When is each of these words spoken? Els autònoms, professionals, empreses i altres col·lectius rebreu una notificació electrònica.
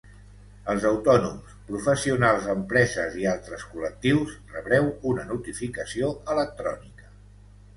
Els 0.71 0.85
autònoms, 0.91 1.51
professionals, 1.67 2.47
empreses 2.53 3.17
i 3.25 3.27
altres 3.33 3.67
col·lectius 3.75 4.33
rebreu 4.55 4.89
una 5.13 5.27
notificació 5.35 6.11
electrònica. 6.39 7.07